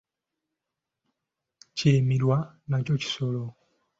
Kalimirwa 1.77 2.37
nakyo 2.69 2.93
kisolo. 3.01 3.43